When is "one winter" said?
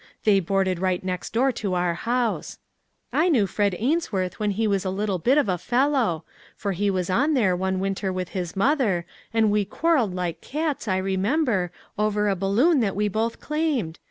7.55-8.11